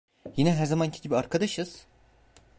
[0.37, 1.85] Yine her zamanki gibi arkadaşız?